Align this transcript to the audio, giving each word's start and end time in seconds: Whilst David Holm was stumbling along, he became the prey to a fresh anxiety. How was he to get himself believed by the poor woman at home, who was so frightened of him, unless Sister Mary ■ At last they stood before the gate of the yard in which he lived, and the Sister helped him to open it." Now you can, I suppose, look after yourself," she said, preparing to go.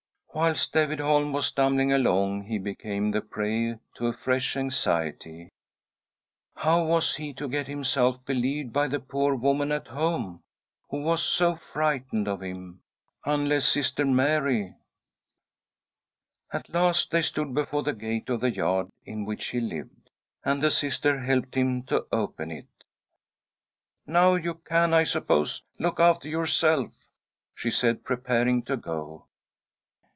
Whilst 0.33 0.71
David 0.71 1.01
Holm 1.01 1.33
was 1.33 1.47
stumbling 1.47 1.91
along, 1.91 2.43
he 2.45 2.57
became 2.57 3.11
the 3.11 3.19
prey 3.19 3.77
to 3.95 4.07
a 4.07 4.13
fresh 4.13 4.55
anxiety. 4.55 5.49
How 6.55 6.85
was 6.85 7.15
he 7.15 7.33
to 7.33 7.49
get 7.49 7.67
himself 7.67 8.23
believed 8.23 8.71
by 8.71 8.87
the 8.87 9.01
poor 9.01 9.35
woman 9.35 9.73
at 9.73 9.89
home, 9.89 10.39
who 10.89 11.01
was 11.03 11.21
so 11.21 11.55
frightened 11.55 12.29
of 12.29 12.41
him, 12.41 12.79
unless 13.25 13.65
Sister 13.67 14.05
Mary 14.05 14.59
■ 14.73 14.75
At 16.53 16.69
last 16.69 17.11
they 17.11 17.23
stood 17.23 17.53
before 17.53 17.83
the 17.83 17.93
gate 17.93 18.29
of 18.29 18.39
the 18.39 18.51
yard 18.51 18.87
in 19.03 19.25
which 19.25 19.47
he 19.47 19.59
lived, 19.59 20.11
and 20.45 20.63
the 20.63 20.71
Sister 20.71 21.19
helped 21.19 21.55
him 21.55 21.83
to 21.87 22.05
open 22.09 22.51
it." 22.51 22.69
Now 24.07 24.35
you 24.35 24.53
can, 24.53 24.93
I 24.93 25.03
suppose, 25.03 25.61
look 25.77 25.99
after 25.99 26.29
yourself," 26.29 27.09
she 27.53 27.69
said, 27.69 28.05
preparing 28.05 28.63
to 28.63 28.77
go. 28.77 29.25